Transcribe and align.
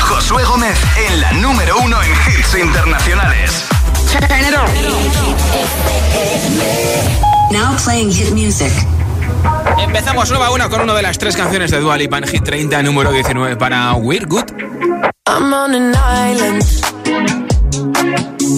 Josué 0.00 0.44
Gómez 0.44 0.78
en 1.08 1.20
la 1.22 1.32
número 1.32 1.78
uno 1.78 1.96
en 2.02 2.10
hits 2.10 2.54
internacionales. 2.54 3.64
Now 7.50 7.74
playing 7.82 8.12
hit 8.12 8.32
music. 8.32 8.70
Empezamos 9.78 10.30
9 10.30 10.62
a 10.62 10.68
con 10.68 10.82
una 10.82 10.92
de 10.92 11.02
las 11.02 11.16
tres 11.16 11.36
canciones 11.36 11.70
de 11.70 11.80
Dual 11.80 12.00
Lipa 12.00 12.20
Hit 12.26 12.44
30, 12.44 12.82
número 12.82 13.10
19 13.10 13.56
para 13.56 13.94
We're 13.94 14.26
Good. 14.26 14.50
I'm 15.26 15.54
on 15.54 15.74
an 15.74 15.94
island, 15.94 16.62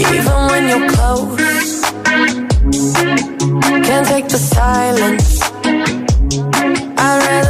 even 0.00 0.46
when 0.50 0.68
you're 0.68 0.88
close. 0.88 1.80
Can't 3.84 4.06
take 4.06 4.26
the 4.28 4.38
silence. 4.38 5.40
I'd 6.98 7.18
rather 7.26 7.49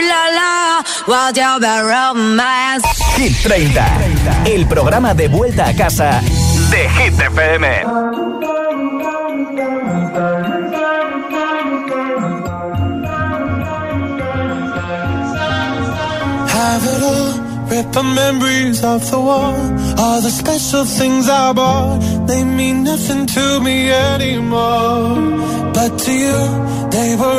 La 0.00 0.30
la? 0.38 0.84
Hit 3.16 3.42
30, 3.42 4.44
el 4.46 4.66
programa 4.66 5.14
de 5.14 5.28
vuelta 5.28 5.68
a 5.68 5.74
casa 5.74 6.20
de 6.70 6.88
Hit 6.88 7.18
FM. 7.18 7.84
Have 16.58 16.84
it 16.94 17.02
all, 17.02 17.32
rip 17.70 17.92
the 17.92 18.02
memories 18.02 18.84
off 18.84 19.10
the 19.10 19.18
wall. 19.18 19.56
All 19.98 20.20
the 20.20 20.30
special 20.30 20.84
things 20.84 21.28
I 21.28 21.52
bought, 21.52 22.26
they 22.26 22.44
mean 22.44 22.84
nothing 22.84 23.26
to 23.26 23.60
me 23.60 23.90
anymore. 23.90 25.72
But 25.72 25.98
to 26.04 26.12
you, 26.12 26.38
they 26.90 27.16
were 27.16 27.38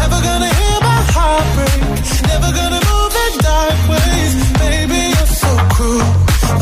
Never 0.00 0.18
gonna 0.28 0.50
hear 0.60 0.78
my 0.90 1.00
heart 1.14 1.46
break. 1.56 1.80
Never 2.32 2.50
gonna 2.58 2.80
move 2.90 3.14
in 3.24 3.32
dark 3.50 3.78
ways. 3.92 4.32
Baby, 4.64 5.00
you're 5.14 5.32
so 5.44 5.52
cruel. 5.74 6.10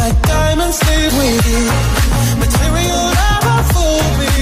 My 0.00 0.11
diamonds 0.33 0.79
leave 0.88 1.15
with 1.21 1.43
you. 1.53 1.62
Material 2.44 3.05
never 3.25 3.56
fooled 3.73 4.15
me. 4.23 4.33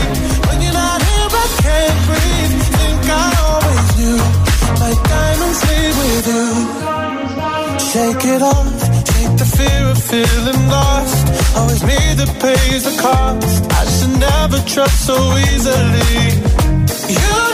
When 0.46 0.58
you're 0.62 0.79
not 0.85 0.99
here, 1.08 1.29
I 1.44 1.46
can't 1.64 2.00
breathe. 2.08 2.55
Think 2.79 3.02
I 3.25 3.29
always 3.49 3.88
knew. 3.99 4.19
My 4.82 4.93
diamonds 5.14 5.61
leave 5.69 5.96
with 6.02 6.26
you. 6.35 6.46
Shake 7.91 8.25
it 8.35 8.43
off. 8.43 8.70
Take 9.12 9.35
the 9.43 9.49
fear 9.56 9.82
of 9.94 9.99
feeling 10.11 10.62
lost. 10.76 11.26
Always 11.56 11.82
me 11.91 11.99
that 12.19 12.31
pays 12.43 12.82
the 12.88 12.94
cost. 13.00 13.61
I 13.81 13.82
should 13.94 14.14
never 14.29 14.58
trust 14.73 14.99
so 15.06 15.17
easily. 15.50 16.14
You 17.19 17.53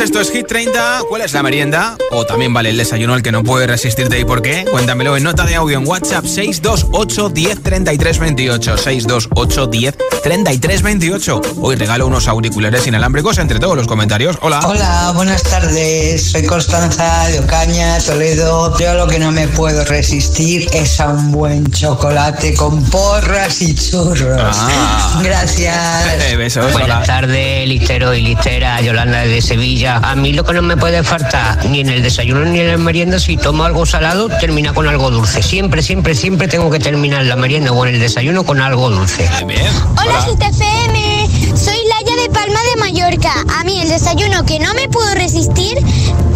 Esto 0.00 0.20
es 0.20 0.30
Hit 0.30 0.46
30. 0.46 1.02
¿Cuál 1.06 1.20
es 1.20 1.34
la 1.34 1.42
merienda? 1.42 1.98
O 2.12 2.24
también 2.24 2.54
vale 2.54 2.70
el 2.70 2.78
desayuno 2.78 3.12
al 3.12 3.22
que 3.22 3.30
no 3.30 3.44
puede 3.44 3.66
resistirte 3.66 4.18
y 4.18 4.24
por 4.24 4.40
qué. 4.40 4.64
Cuéntamelo 4.70 5.14
en 5.18 5.22
nota 5.22 5.44
de 5.44 5.54
audio 5.54 5.76
en 5.76 5.86
WhatsApp 5.86 6.24
628 6.24 7.28
10 7.28 7.62
33 7.62 8.18
28. 8.18 8.78
628 8.78 9.66
10 9.66 9.98
33 10.22 10.82
28. 10.82 11.40
Hoy 11.60 11.76
regalo 11.76 12.06
unos 12.06 12.26
auriculares 12.26 12.86
inalámbricos 12.86 13.36
entre 13.36 13.58
todos 13.58 13.76
los 13.76 13.86
comentarios. 13.86 14.38
Hola. 14.40 14.60
Hola, 14.66 15.12
buenas 15.14 15.42
tardes. 15.42 16.30
Soy 16.30 16.46
Constanza 16.46 17.28
de 17.28 17.40
Ocaña, 17.40 17.98
Toledo. 17.98 18.78
Yo 18.78 18.94
lo 18.94 19.06
que 19.06 19.18
no 19.18 19.30
me 19.30 19.46
puedo 19.48 19.84
resistir 19.84 20.68
es 20.72 21.00
a 21.00 21.08
un 21.08 21.32
buen 21.32 21.70
chocolate 21.70 22.54
con 22.54 22.82
porras 22.86 23.60
y 23.60 23.74
churros. 23.74 24.56
Ah. 24.58 25.20
Gracias. 25.22 26.36
Besos. 26.38 26.72
Buenas 26.72 27.06
tardes, 27.06 27.68
listero 27.68 28.14
y 28.14 28.22
listera. 28.22 28.80
Yolanda 28.80 29.20
de 29.20 29.42
Sevilla. 29.42 29.81
A 29.86 30.14
mí 30.14 30.32
lo 30.32 30.44
que 30.44 30.52
no 30.52 30.62
me 30.62 30.76
puede 30.76 31.02
faltar, 31.02 31.64
ni 31.66 31.80
en 31.80 31.88
el 31.88 32.02
desayuno 32.02 32.44
ni 32.44 32.60
en 32.60 32.68
la 32.68 32.76
merienda, 32.76 33.18
si 33.18 33.36
tomo 33.36 33.64
algo 33.64 33.84
salado, 33.84 34.28
termina 34.28 34.72
con 34.72 34.86
algo 34.86 35.10
dulce. 35.10 35.42
Siempre, 35.42 35.82
siempre, 35.82 36.14
siempre 36.14 36.46
tengo 36.46 36.70
que 36.70 36.78
terminar 36.78 37.24
la 37.26 37.34
merienda 37.34 37.72
o 37.72 37.84
en 37.84 37.94
el 37.94 38.00
desayuno 38.00 38.44
con 38.44 38.60
algo 38.60 38.90
dulce. 38.90 39.28
Hola, 39.42 40.24
GTFM. 40.26 41.56
Soy 41.56 41.78
Laia 41.88 42.22
de 42.22 42.30
Palma 42.30 42.60
de 42.62 42.80
Mallorca. 42.80 43.32
A 43.58 43.64
mí 43.64 43.80
el 43.80 43.88
desayuno 43.88 44.44
que 44.46 44.60
no 44.60 44.72
me 44.74 44.88
puedo 44.88 45.14
resistir 45.14 45.78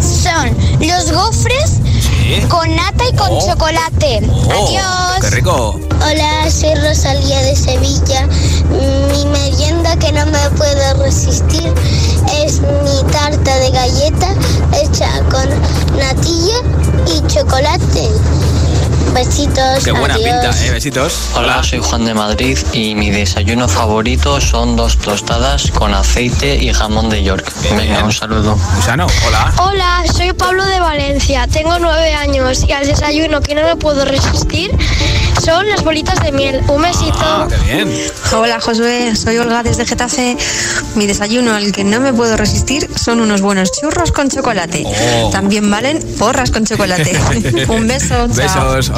son 0.01 0.55
los 0.81 1.11
gofres 1.13 1.79
con 2.49 2.75
nata 2.75 3.03
y 3.11 3.15
con 3.15 3.31
Oh. 3.31 3.39
chocolate. 3.47 4.17
Adiós. 4.17 5.21
¡Qué 5.21 5.29
rico! 5.31 5.79
Hola, 6.05 6.49
soy 6.51 6.75
Rosalía 6.75 7.41
de 7.41 7.55
Sevilla. 7.55 8.27
Mi 9.11 9.25
merienda 9.25 9.95
que 9.97 10.11
no 10.11 10.25
me 10.25 10.49
puedo 10.57 11.03
resistir 11.03 11.73
es 12.43 12.59
mi 12.61 13.11
tarta 13.11 13.57
de 13.59 13.71
galleta 13.71 14.27
hecha 14.81 15.09
con 15.31 15.47
natilla 15.97 16.59
y 17.07 17.25
chocolate. 17.27 18.09
Besitos. 19.17 19.83
¡Qué 19.83 19.91
buena 19.93 20.13
adiós. 20.13 20.29
pinta, 20.29 20.67
eh! 20.67 20.71
Besitos. 20.73 21.29
Hola, 21.33 21.63
soy 21.63 21.79
Juan 21.79 22.05
de 22.05 22.13
Madrid 22.13 22.55
y 22.71 22.93
mi 22.93 23.09
desayuno 23.09 23.67
favorito 23.67 24.39
son 24.39 24.75
dos 24.75 24.95
tostadas 24.99 25.71
con 25.71 25.91
aceite 25.95 26.55
y 26.55 26.71
jamón 26.71 27.09
de 27.09 27.23
York. 27.23 27.51
Venga, 27.75 28.03
un 28.03 28.11
saludo. 28.11 28.55
Gusano, 28.75 29.07
hola. 29.25 29.53
Hola, 29.57 30.03
soy 30.15 30.33
Pablo 30.33 30.63
de 30.65 30.79
Valencia, 30.79 31.47
tengo 31.47 31.79
nueve 31.79 32.13
años 32.13 32.63
y 32.67 32.73
al 32.73 32.85
desayuno 32.85 33.41
que 33.41 33.55
no 33.55 33.63
me 33.63 33.75
puedo 33.75 34.05
resistir 34.05 34.69
son 35.43 35.67
las 35.69 35.83
bolitas 35.83 36.19
de 36.19 36.31
miel. 36.31 36.61
Un 36.67 36.81
besito. 36.81 37.17
Ah, 37.19 37.47
¡Qué 37.49 37.73
bien! 37.73 37.91
Hola 38.33 38.59
Josué, 38.59 39.15
soy 39.15 39.37
Olga 39.37 39.63
desde 39.63 39.85
Getafe. 39.85 40.37
Mi 40.95 41.07
desayuno 41.07 41.55
al 41.55 41.71
que 41.71 41.83
no 41.83 41.99
me 42.01 42.13
puedo 42.13 42.35
resistir 42.37 42.89
son 42.95 43.21
unos 43.21 43.41
buenos 43.41 43.71
churros 43.71 44.11
con 44.11 44.29
chocolate. 44.29 44.83
Oh. 44.85 45.29
También 45.31 45.71
valen 45.71 45.99
porras 46.19 46.51
con 46.51 46.65
chocolate. 46.65 47.17
Un 47.69 47.87
beso, 47.87 48.27
chao. 48.35 48.73
Besos, 48.73 48.89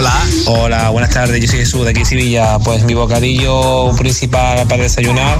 hola. 0.45 0.89
Buenas 0.89 1.11
tardes. 1.13 1.41
Yo 1.41 1.47
soy 1.47 1.59
Jesús 1.59 1.83
de 1.83 1.91
aquí 1.91 2.05
Sevilla. 2.05 2.59
Pues 2.59 2.83
mi 2.83 2.93
bocadillo 2.93 3.91
principal 3.97 4.67
para 4.67 4.83
desayunar 4.83 5.37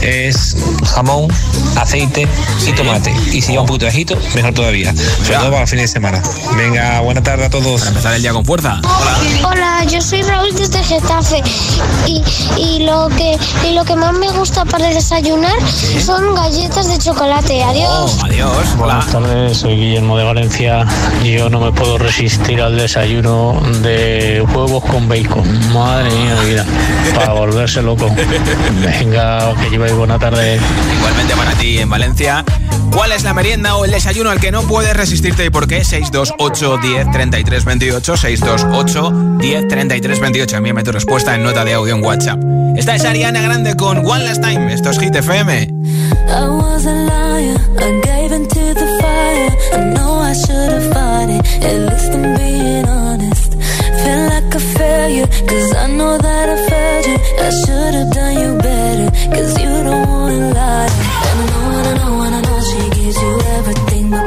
es 0.00 0.56
jamón, 0.84 1.28
aceite 1.76 2.28
y 2.66 2.72
tomate. 2.72 3.14
Y 3.32 3.42
si 3.42 3.52
lleva 3.52 3.62
un 3.62 3.66
poquito 3.66 3.86
de 3.86 3.90
ajito, 3.90 4.16
mejor 4.34 4.54
todavía. 4.54 4.94
Sobre 4.94 5.38
todo 5.38 5.50
para 5.50 5.62
el 5.62 5.68
fin 5.68 5.78
de 5.78 5.88
semana. 5.88 6.22
Venga, 6.56 7.00
buena 7.00 7.22
tarde 7.22 7.46
a 7.46 7.50
todos. 7.50 7.80
Para 7.80 7.90
empezar 7.90 8.14
el 8.14 8.22
día 8.22 8.32
con 8.32 8.44
fuerza. 8.44 8.80
Hola, 9.44 9.84
yo 9.84 10.00
soy 10.00 10.22
Raúl 10.22 10.54
desde 10.54 10.82
Getafe 10.82 11.42
y, 12.06 12.22
y 12.56 12.84
lo 12.84 13.08
que 13.08 13.38
y 13.68 13.74
lo 13.74 13.84
que 13.84 13.96
más 13.96 14.12
me 14.12 14.30
gusta 14.30 14.64
para 14.64 14.88
desayunar 14.88 15.56
son 16.04 16.34
galletas 16.34 16.88
de 16.88 16.98
chocolate. 16.98 17.62
Adiós. 17.62 18.18
Oh, 18.20 18.26
adiós. 18.26 18.76
Buenas 18.76 19.06
tardes, 19.06 19.58
soy 19.58 19.76
Guillermo 19.76 20.16
de 20.16 20.24
Valencia. 20.24 20.86
Yo 21.24 21.48
no 21.48 21.60
me 21.60 21.72
puedo 21.72 21.98
resistir 21.98 22.60
al 22.60 22.76
desayuno 22.76 23.60
de 23.82 24.44
huevos 24.54 24.84
con 24.84 25.08
bacon. 25.08 25.72
Madre 25.72 26.10
mía 26.10 26.34
de 26.34 26.46
vida. 26.46 26.66
Para 27.14 27.32
volverse 27.32 27.82
loco. 27.82 28.08
Venga, 28.82 29.54
que 29.54 29.70
lleváis 29.70 29.94
buena 29.94 30.18
tarde. 30.18 30.60
Igualmente 30.98 31.34
para 31.34 31.52
ti 31.52 31.61
en 31.62 31.88
Valencia. 31.88 32.44
¿Cuál 32.92 33.12
es 33.12 33.22
la 33.22 33.32
merienda 33.32 33.76
o 33.76 33.84
el 33.84 33.92
desayuno 33.92 34.30
al 34.30 34.40
que 34.40 34.50
no 34.50 34.62
puedes 34.62 34.94
resistirte 34.96 35.44
y 35.44 35.50
por 35.50 35.68
qué? 35.68 35.84
628 35.84 36.78
10 36.78 37.10
33 37.12 37.64
28 37.64 38.16
628 38.16 39.12
10 39.38 39.68
33 39.68 40.20
28 40.20 40.56
Envíame 40.56 40.82
tu 40.82 40.92
respuesta 40.92 41.34
en 41.34 41.44
nota 41.44 41.64
de 41.64 41.74
audio 41.74 41.94
en 41.94 42.04
WhatsApp. 42.04 42.40
Esta 42.76 42.96
es 42.96 43.04
Ariana 43.04 43.40
Grande 43.42 43.76
con 43.76 43.98
One 43.98 44.24
Last 44.24 44.42
Time. 44.42 44.72
Esto 44.72 44.90
es 44.90 44.98
Hit 44.98 45.14
FM. 45.14 45.62
I 45.62 46.48
was 46.48 46.84
a 46.84 46.92
liar, 46.92 47.56
I 47.78 48.00
gave 48.02 48.34
into 48.34 48.74
the 48.74 48.98
fire. 49.00 49.50
I 49.74 49.94
know 49.94 50.20
I 50.20 50.34
should 50.34 50.72
have 50.72 50.92
fought 50.92 51.30
it, 51.30 51.64
at 51.64 51.92
least 51.92 52.12
I'm 52.12 52.36
being 52.36 52.86
honest. 52.88 53.54
Feel 54.02 54.28
like 54.28 54.54
a 54.54 54.60
failure, 54.60 55.26
cause 55.46 55.74
I 55.76 55.86
know 55.96 56.18
that 56.18 56.48
I 56.48 56.56
failed 56.68 57.06
you. 57.06 57.18
I 57.38 57.50
should 57.50 57.94
have 57.94 58.10
done 58.10 58.34
you 58.40 58.58
better, 58.58 59.10
cause 59.30 59.58
you 59.62 59.82
don't 59.84 60.08
wanna 60.08 60.54
lie. 60.54 61.21
She 62.62 62.90
gives 62.90 63.20
you 63.20 63.40
everything, 63.58 64.21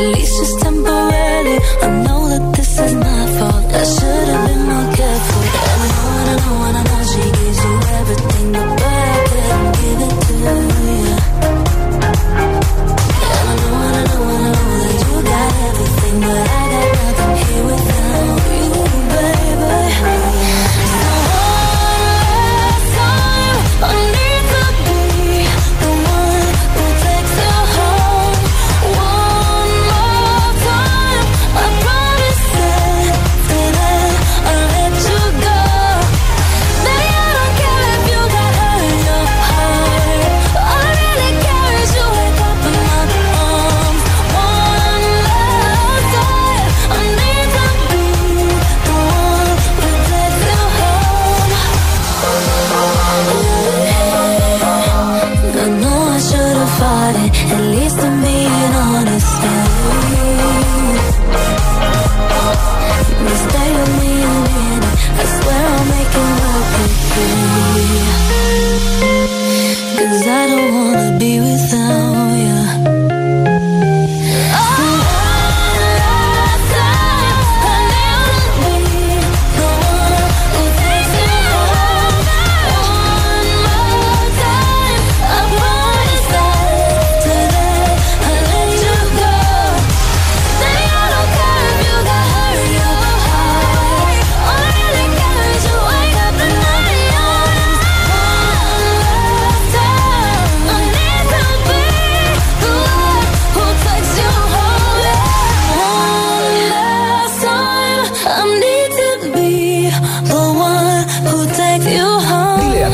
me? 0.00 0.59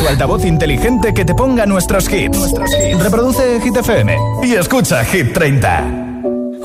Tu 0.06 0.10
altavoz 0.10 0.44
inteligente 0.44 1.12
que 1.12 1.24
te 1.24 1.34
ponga 1.34 1.66
nuestros 1.66 2.08
hits. 2.12 2.54
Reproduce 3.00 3.60
Hit 3.60 3.76
FM 3.76 4.16
y 4.42 4.54
escucha 4.54 5.04
Hit 5.04 5.32
30. 5.32 6.04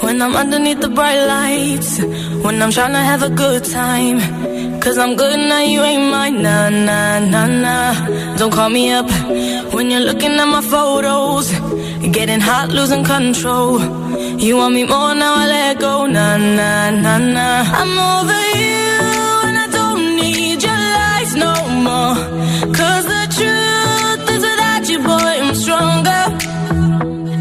When 0.01 0.21
I'm 0.21 0.35
underneath 0.35 0.79
the 0.79 0.89
bright 0.89 1.25
lights, 1.27 1.99
when 2.43 2.61
I'm 2.61 2.71
trying 2.71 2.93
to 2.93 2.99
have 2.99 3.23
a 3.23 3.29
good 3.29 3.63
time. 3.63 4.19
Cause 4.79 4.97
I'm 4.97 5.15
good 5.15 5.37
now, 5.37 5.61
you 5.61 5.81
ain't 5.81 6.11
mine. 6.11 6.41
Nah, 6.41 6.69
nah, 6.69 7.19
nah, 7.19 7.45
nah. 7.45 8.37
Don't 8.37 8.51
call 8.51 8.69
me 8.69 8.91
up 8.91 9.09
when 9.73 9.91
you're 9.91 10.01
looking 10.01 10.31
at 10.31 10.45
my 10.45 10.61
photos. 10.61 11.51
Getting 12.11 12.39
hot, 12.39 12.69
losing 12.69 13.03
control. 13.03 13.79
You 14.39 14.57
want 14.57 14.73
me 14.73 14.85
more 14.85 15.13
now, 15.13 15.35
I 15.35 15.47
let 15.47 15.79
go. 15.79 16.07
Nah, 16.07 16.37
nah, 16.37 16.89
nah, 16.89 17.17
nah. 17.19 17.63
I'm 17.79 17.93
over 18.17 18.41
you, 18.57 18.89
and 19.45 19.57
I 19.57 19.67
don't 19.71 20.15
need 20.15 20.63
your 20.63 20.81
lies 20.97 21.35
no 21.35 21.53
more. 21.87 22.70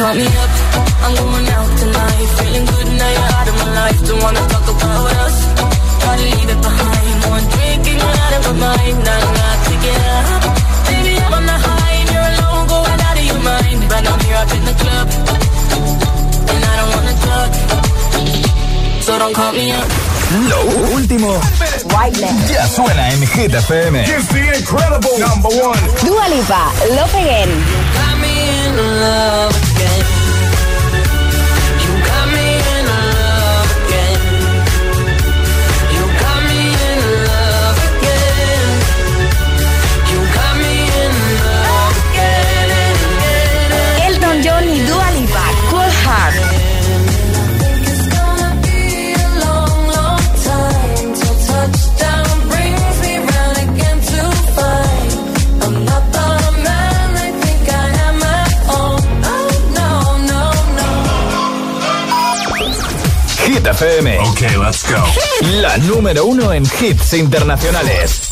Call 0.00 0.14
me 0.14 0.24
up, 0.24 0.50
I'm 1.04 1.12
going 1.12 1.48
out 1.56 1.70
tonight. 1.76 2.28
Feeling 2.40 2.64
good 2.72 2.88
now 2.96 3.10
you're 3.16 3.32
out 3.36 3.48
of 3.52 3.56
my 3.60 3.70
life. 3.80 4.00
Don't 4.08 4.22
wanna 4.24 4.44
talk 4.52 4.66
about 4.74 5.12
us. 5.24 5.36
Gotta 6.02 6.24
leave 6.34 6.50
it 6.54 6.60
behind. 6.68 7.16
One 7.34 7.46
drink 7.52 7.82
and 7.90 7.98
you're 8.00 8.16
out 8.24 8.32
of 8.38 8.42
my 8.48 8.54
mind. 8.64 8.96
Not 9.08 9.20
enough 9.28 9.60
to 9.68 9.74
get 9.84 10.00
up. 10.16 10.42
Baby, 10.88 11.12
I'm 11.24 11.34
on 11.38 11.44
the 11.52 11.58
high 11.66 11.94
and 12.00 12.08
you're 12.14 12.28
alone, 12.32 12.64
going 12.72 13.00
out 13.08 13.16
of 13.20 13.26
your 13.30 13.42
mind. 13.50 13.80
But 13.92 14.02
I'm 14.10 14.20
here 14.24 14.38
up 14.42 14.50
in 14.56 14.64
the 14.70 14.76
club, 14.82 15.06
and 16.52 16.62
I 16.70 16.74
don't 16.78 16.90
wanna 16.96 17.14
talk. 17.28 17.50
So 19.04 19.12
don't 19.20 19.34
call 19.34 19.52
me 19.52 19.66
up. 19.80 19.88
Lo 20.50 20.60
último 20.96 21.30
ya 22.48 22.68
suena 22.68 23.08
en 23.10 23.26
Hit 23.26 23.52
FM. 23.52 23.96
It's 23.96 24.28
the 24.28 24.58
incredible 24.58 25.18
number 25.18 25.48
one. 25.48 25.78
Dua 26.04 26.28
Lipa, 26.28 26.72
Love 26.94 27.14
Again. 27.14 27.50
In 28.40 28.76
love 28.76 29.54
again. 29.76 29.99
Hit 63.60 63.66
FM. 63.66 64.18
Ok, 64.20 64.40
let's 64.64 64.84
go. 64.84 65.04
La 65.60 65.76
número 65.76 66.24
uno 66.24 66.50
en 66.50 66.64
hits 66.64 67.12
internacionales. 67.12 68.22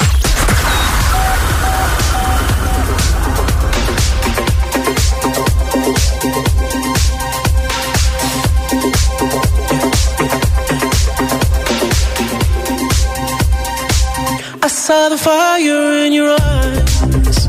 I 14.62 14.69
saw 14.69 15.11
the 15.11 15.19
fire 15.19 16.07
in 16.07 16.14
your 16.14 16.31
eyes. 16.31 17.47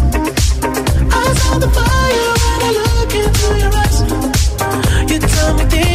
I 1.12 1.34
saw 1.34 1.58
the 1.60 1.70
fire 1.70 2.34
when 2.42 2.60
I 2.62 2.72
look 2.76 3.16
into 3.16 3.48
your 3.58 3.74
eyes. 3.74 5.12
You 5.12 5.20
tell 5.20 5.54
me 5.56 5.89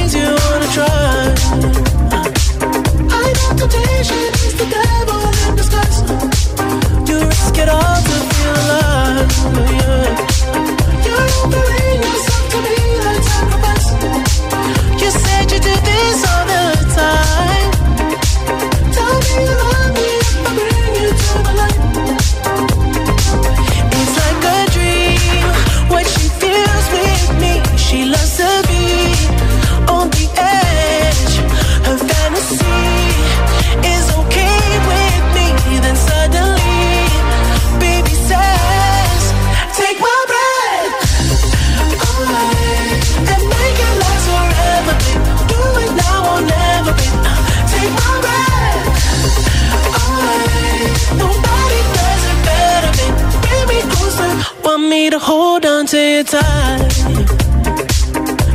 time. 56.34 56.80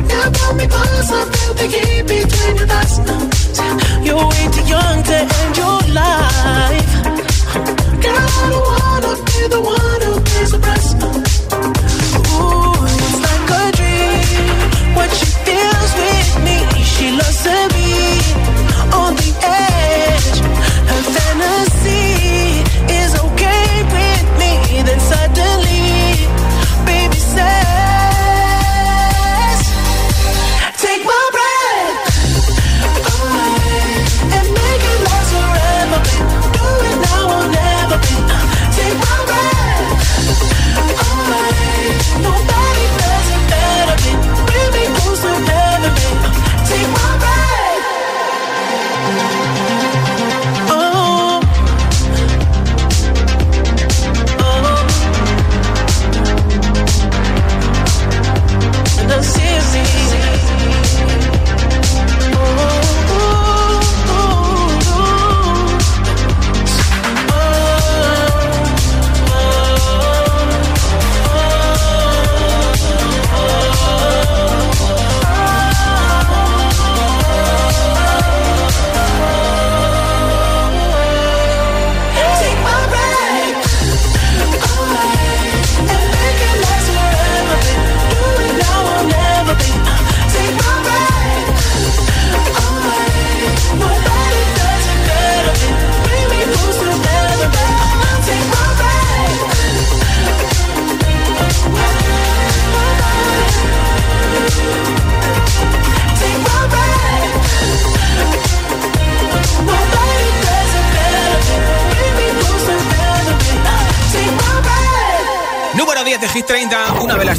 Now 0.08 0.30
pull 0.36 0.54
me 0.54 0.66
closer, 0.66 1.22
feel 1.32 1.54
the 1.54 1.66
heat 1.72 2.02
between 2.06 2.56
your 2.58 2.68
thighs. 2.72 2.98
You're 4.04 4.26
way 4.30 4.44
too 4.54 4.64
young 4.74 5.02
to 5.08 5.16
end 5.38 5.56
your 5.56 5.78
life. 5.94 6.59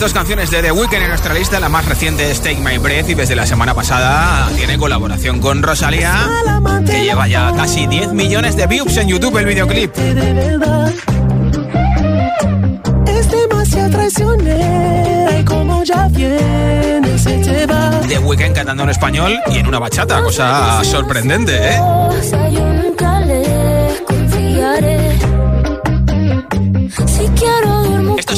Dos 0.01 0.13
canciones 0.13 0.49
de 0.49 0.63
The 0.63 0.71
Weeknd 0.71 1.03
en 1.03 1.09
nuestra 1.09 1.31
lista, 1.31 1.59
la 1.59 1.69
más 1.69 1.85
reciente 1.85 2.31
es 2.31 2.41
Take 2.41 2.59
My 2.59 2.79
Breath 2.79 3.09
y 3.09 3.13
desde 3.13 3.35
la 3.35 3.45
semana 3.45 3.75
pasada 3.75 4.49
tiene 4.55 4.75
colaboración 4.75 5.39
con 5.39 5.61
Rosalía, 5.61 6.27
que 6.87 7.03
lleva 7.03 7.27
ya 7.27 7.53
casi 7.55 7.85
10 7.85 8.11
millones 8.13 8.55
de 8.55 8.65
views 8.65 8.97
en 8.97 9.09
YouTube 9.09 9.37
el 9.37 9.45
videoclip. 9.45 9.95
de 9.95 10.33
verdad. 10.33 10.91
Es 13.05 13.29
demasiado 13.29 13.91
traicionera 13.91 15.39
y 15.39 15.45
como 15.45 15.83
ya 15.83 16.07
viene 16.07 17.19
se 17.19 17.37
te 17.37 17.67
va. 17.67 17.91
The 18.07 18.17
Weeknd 18.17 18.55
cantando 18.55 18.81
en 18.81 18.89
español 18.89 19.39
y 19.51 19.59
en 19.59 19.67
una 19.67 19.77
bachata, 19.77 20.23
cosa 20.23 20.83
sorprendente, 20.83 21.75
¿eh? 21.75 21.79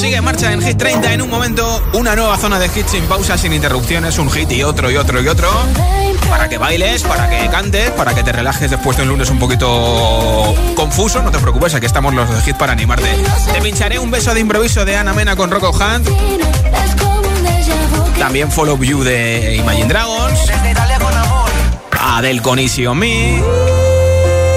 Sigue 0.04 0.16
en 0.16 0.24
marcha 0.24 0.52
en 0.52 0.60
Hit 0.60 0.76
30 0.76 1.14
en 1.14 1.22
un 1.22 1.30
momento, 1.30 1.82
una 1.94 2.14
nueva 2.14 2.36
zona 2.36 2.58
de 2.58 2.66
hits 2.66 2.90
sin 2.90 3.04
pausa, 3.04 3.38
sin 3.38 3.54
interrupciones, 3.54 4.18
un 4.18 4.30
hit 4.30 4.52
y 4.52 4.62
otro 4.62 4.90
y 4.90 4.96
otro 4.96 5.22
y 5.22 5.28
otro. 5.28 5.48
Para 6.28 6.46
que 6.46 6.58
bailes, 6.58 7.02
para 7.04 7.30
que 7.30 7.48
cantes, 7.48 7.90
para 7.92 8.14
que 8.14 8.22
te 8.22 8.30
relajes 8.30 8.70
después 8.70 8.98
de 8.98 9.04
un 9.04 9.08
lunes 9.08 9.30
un 9.30 9.38
poquito 9.38 10.54
confuso, 10.74 11.22
no 11.22 11.30
te 11.30 11.38
preocupes, 11.38 11.74
aquí 11.74 11.86
estamos 11.86 12.12
los 12.12 12.28
de 12.28 12.38
hit 12.42 12.56
para 12.56 12.72
animarte. 12.72 13.08
Te 13.50 13.62
pincharé 13.62 13.98
un 13.98 14.10
beso 14.10 14.34
de 14.34 14.40
improviso 14.40 14.84
de 14.84 14.94
Ana 14.94 15.14
Mena 15.14 15.36
con 15.36 15.50
Rocco 15.50 15.70
Hunt, 15.70 16.06
también 18.18 18.52
Follow 18.52 18.78
You 18.82 19.02
de 19.04 19.56
Imagine 19.56 19.88
Dragons, 19.88 20.38
Adele 21.98 22.42
con 22.42 22.56
Me 22.56 23.42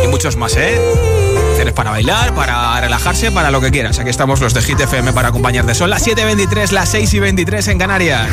y 0.03 0.07
muchos 0.09 0.35
más, 0.35 0.57
¿eh? 0.57 1.16
Canciones 1.57 1.73
para 1.73 1.89
bailar, 1.89 2.35
para 2.35 2.79
relajarse, 2.79 3.31
para 3.31 3.49
lo 3.49 3.59
que 3.59 3.71
quieras. 3.71 3.97
Aquí 3.97 4.11
estamos 4.11 4.39
los 4.41 4.53
de 4.53 4.61
Hit 4.61 4.79
FM 4.79 5.11
para 5.11 5.29
acompañarte. 5.29 5.73
Son 5.73 5.89
las 5.89 6.05
7.23, 6.05 6.69
las 6.69 6.89
6 6.89 7.15
y 7.15 7.19
23 7.19 7.67
en 7.69 7.79
Canarias. 7.79 8.29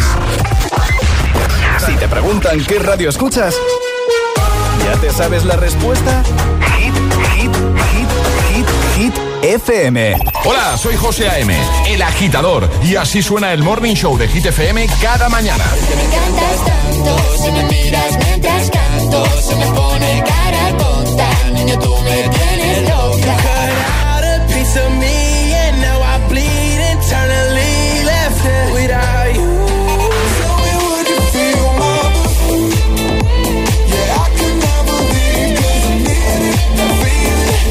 Si 1.87 1.97
te 1.97 2.07
preguntan 2.07 2.63
qué 2.67 2.79
radio 2.81 3.09
escuchas, 3.09 3.55
¿ya 4.85 5.01
te 5.01 5.11
sabes 5.11 5.47
la 5.47 5.57
respuesta? 5.57 6.23
Hit, 6.77 6.95
hit, 7.35 7.51
hit, 7.95 8.09
hit, 8.51 8.67
hit, 8.95 9.15
FM. 9.43 10.19
Hola, 10.45 10.77
soy 10.77 10.95
José 10.97 11.27
A.M., 11.31 11.57
el 11.89 12.03
agitador, 12.03 12.69
y 12.83 12.97
así 12.97 13.23
suena 13.23 13.55
el 13.55 13.63
Morning 13.63 13.95
Show 13.95 14.19
de 14.19 14.29
Hit 14.29 14.45
FM 14.45 14.87
cada 15.01 15.31
mañana. 15.31 15.65
Me 15.97 16.05
encantas 16.05 16.65
tanto, 16.67 17.37
si 17.43 17.51
me 17.53 17.63
miras 17.65 18.19
mientras 18.19 18.71
canto, 18.71 19.25
se 19.41 19.57
me 19.57 19.67
pone 19.69 20.23
cara 20.27 20.77
tonta, 20.77 21.29
niño 21.55 21.79
tú 21.79 21.97
me 22.03 22.29
tienes 22.29 22.89
loca. 22.91 23.14
Cut 23.27 23.71
out 24.05 24.25
a 24.33 24.37
piece 24.53 24.77
of 24.85 24.91
me 25.03 25.17
and 25.65 25.75
now 25.87 25.99
I 26.13 26.15
bleed 26.31 26.81
internally 26.93 27.77
left 28.11 28.43
without 28.77 29.29
you. 29.39 29.51
Tell 30.39 30.57
me 30.65 30.73
would 30.85 31.07
you 31.13 31.21
feel 31.35 31.67
my 31.81 31.97
Yeah, 33.93 34.23
I 34.23 34.27
can 34.39 34.55
never 34.67 34.99
leave 35.13 35.53
'cause 35.57 35.85
I 35.91 35.97
need 36.07 36.43
it, 36.51 36.57
I 36.85 36.89
feel 37.03 37.39
it. 37.53 37.63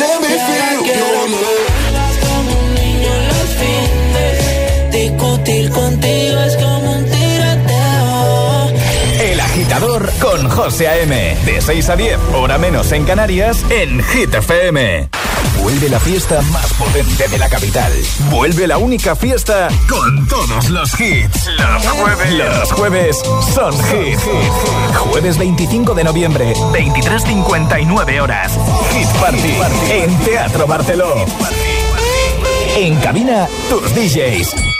Let 0.00 0.16
me 0.24 0.32
feel 0.48 0.78
your 0.90 1.12
love. 1.24 2.16
Como 2.24 2.52
un 2.60 2.68
niño 2.80 3.10
en 3.18 3.24
los 3.32 3.50
fines, 3.60 4.38
discutir 4.98 5.64
contigo 5.78 6.29
agitador 9.70 10.10
con 10.20 10.48
José 10.48 10.88
A.M. 10.88 11.36
De 11.44 11.60
6 11.60 11.90
a 11.90 11.96
10, 11.96 12.18
hora 12.34 12.58
menos 12.58 12.90
en 12.90 13.04
Canarias, 13.04 13.64
en 13.70 14.02
Hit 14.02 14.34
FM. 14.34 15.08
Vuelve 15.62 15.88
la 15.88 16.00
fiesta 16.00 16.42
más 16.50 16.72
potente 16.74 17.28
de 17.28 17.38
la 17.38 17.48
capital. 17.48 17.92
Vuelve 18.30 18.66
la 18.66 18.78
única 18.78 19.14
fiesta 19.14 19.68
con 19.88 20.26
todos 20.26 20.70
los 20.70 21.00
hits. 21.00 21.46
Los 21.56 21.86
jueves. 21.86 22.32
Los 22.32 22.72
jueves 22.72 23.22
son 23.54 23.72
hit. 23.84 24.18
Jueves 24.96 25.38
25 25.38 25.94
de 25.94 26.02
noviembre, 26.02 26.52
23.59 26.72 28.20
horas. 28.20 28.58
Hit 28.92 29.08
Party. 29.20 29.54
En 29.88 30.18
Teatro 30.24 30.66
Barceló. 30.66 31.14
En 32.76 32.96
cabina, 32.96 33.46
tus 33.68 33.94
DJs. 33.94 34.79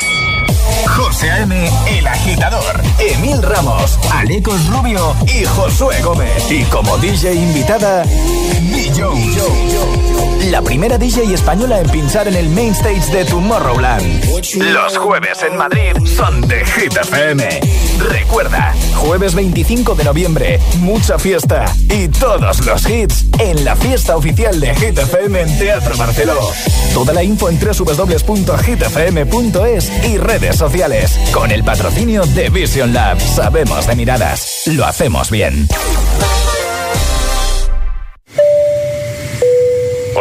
José 1.00 1.30
A.M., 1.30 1.70
El 1.88 2.06
Agitador, 2.06 2.82
Emil 2.98 3.42
Ramos, 3.42 3.98
Alecos 4.12 4.66
Rubio 4.68 5.16
y 5.26 5.46
Josué 5.46 6.02
Gómez. 6.02 6.50
Y 6.50 6.62
como 6.64 6.98
DJ 6.98 7.34
invitada, 7.34 8.04
Jones. 8.94 9.38
La 10.50 10.60
primera 10.62 10.98
DJ 10.98 11.32
española 11.32 11.80
en 11.80 11.88
pinchar 11.88 12.28
en 12.28 12.34
el 12.34 12.50
main 12.50 12.72
stage 12.72 13.10
de 13.12 13.24
Tomorrowland. 13.24 14.24
Los 14.56 14.98
jueves 14.98 15.42
en 15.42 15.56
Madrid 15.56 15.92
son 16.04 16.42
de 16.42 16.64
Hit 16.64 16.96
FM. 16.96 17.60
Recuerda, 17.98 18.74
jueves 18.94 19.34
25 19.34 19.94
de 19.94 20.04
noviembre, 20.04 20.60
mucha 20.78 21.18
fiesta 21.18 21.64
y 21.88 22.08
todos 22.08 22.64
los 22.64 22.88
hits 22.88 23.26
en 23.38 23.64
la 23.64 23.76
fiesta 23.76 24.16
oficial 24.16 24.58
de 24.58 24.74
Hit 24.74 24.98
FM 24.98 25.40
en 25.40 25.58
Teatro 25.58 25.96
Barceló. 25.96 26.38
Toda 26.94 27.12
la 27.12 27.22
info 27.22 27.48
en 27.48 27.58
www.hitfm.es 27.60 28.30
y 30.04 30.18
redes 30.18 30.56
sociales. 30.56 30.89
Con 31.32 31.52
el 31.52 31.62
patrocinio 31.62 32.26
de 32.26 32.48
Vision 32.50 32.92
Lab. 32.92 33.20
Sabemos 33.20 33.86
de 33.86 33.94
miradas. 33.94 34.62
Lo 34.66 34.84
hacemos 34.84 35.30
bien. 35.30 35.68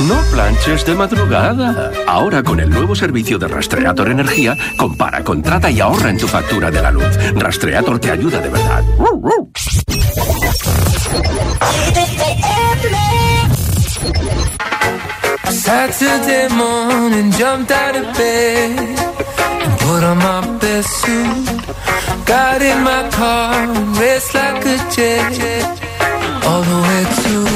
No 0.00 0.20
planches 0.32 0.84
de 0.84 0.94
madrugada. 0.94 1.90
Ahora 2.06 2.42
con 2.42 2.60
el 2.60 2.70
nuevo 2.70 2.94
servicio 2.94 3.38
de 3.38 3.48
Rastreator 3.48 4.08
Energía, 4.08 4.56
compara, 4.76 5.24
contrata 5.24 5.70
y 5.70 5.80
ahorra 5.80 6.10
en 6.10 6.18
tu 6.18 6.28
factura 6.28 6.70
de 6.70 6.82
la 6.82 6.90
luz. 6.90 7.16
Rastreator 7.34 7.98
te 7.98 8.10
ayuda 8.10 8.40
de 8.40 8.48
verdad. 8.48 8.84
Saturday 15.50 16.48
morning, 16.50 17.30
jumped 17.32 17.70
out 17.70 17.96
of 17.96 18.16
bed 18.16 19.18
put 19.88 20.04
on 20.04 20.18
my 20.18 20.40
best 20.58 20.90
suit. 21.00 21.46
Got 22.26 22.60
in 22.62 22.78
my 22.82 23.02
car 23.10 23.66
like 24.34 24.66
a 24.74 24.76
jet 24.94 25.64
all 26.48 26.62
the 26.70 26.78
way 26.88 27.02
to 27.22 27.47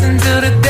get 0.00 0.12
your 0.12 0.18
blessing 0.18 0.18
till 0.18 0.40
the 0.40 0.69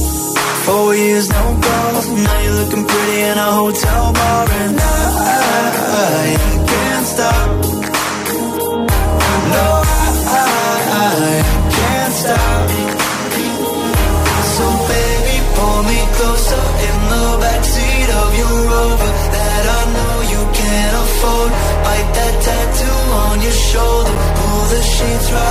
four 0.71 0.95
years 0.95 1.27
no 1.29 1.43
calls. 1.65 2.07
Now 2.25 2.37
you're 2.43 2.57
looking 2.61 2.85
pretty 2.91 3.19
in 3.29 3.37
a 3.47 3.49
hotel 3.59 4.03
bar 4.19 4.47
and 4.61 4.75
I, 4.79 6.27
can't 6.71 7.05
stop. 7.13 7.49
No, 9.53 9.67
I, 10.39 11.33
can't 11.77 12.13
stop. 12.21 12.67
So 14.55 14.65
baby, 14.91 15.35
pull 15.55 15.79
me 15.91 15.99
closer 16.17 16.63
in 16.87 16.97
the 17.13 17.25
backseat 17.43 18.09
of 18.23 18.29
your 18.39 18.57
Rover 18.71 19.11
that 19.35 19.63
I 19.79 19.81
know 19.95 20.15
you 20.33 20.41
can't 20.59 20.95
afford. 21.03 21.51
Bite 21.85 22.11
that 22.17 22.35
tattoo 22.47 22.99
on 23.25 23.35
your 23.45 23.57
shoulder. 23.69 24.15
Pull 24.37 24.63
the 24.73 24.81
sheets 24.93 25.27
right 25.35 25.50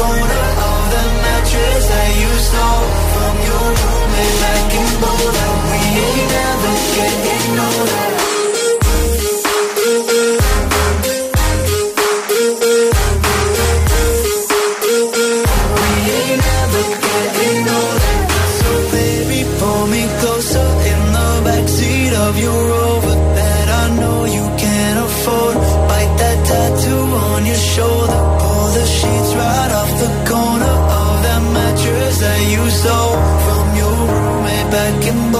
gonna 0.00 0.39
wrecking 34.90 35.30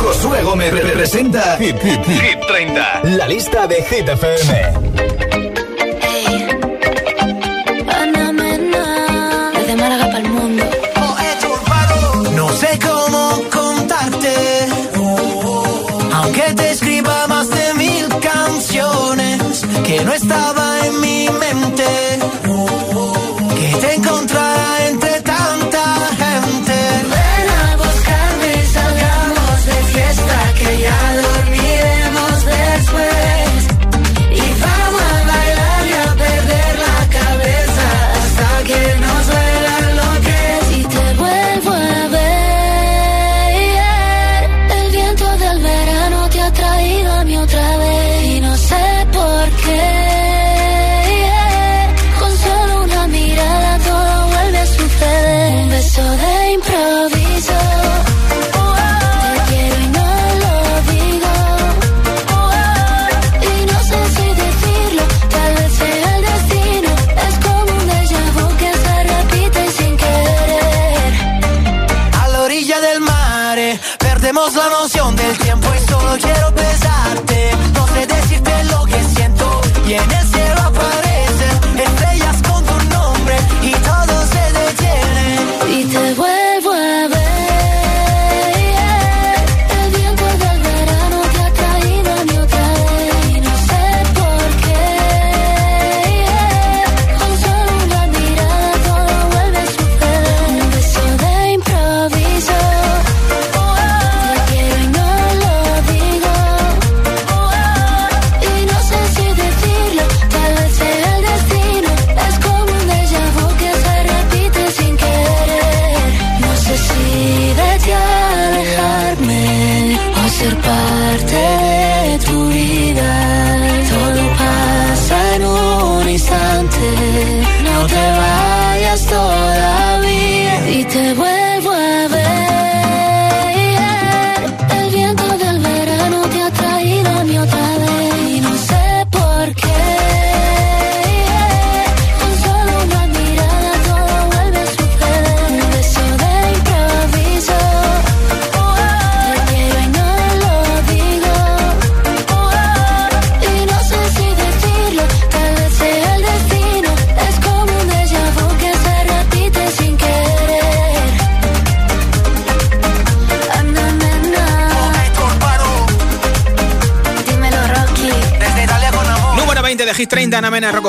Josué 0.00 0.42
Gómez 0.42 0.72
presenta 0.92 1.56
30, 1.58 3.00
la 3.04 3.28
lista 3.28 3.66
de 3.66 3.82
Hit 3.82 4.08
FM. 4.08 5.17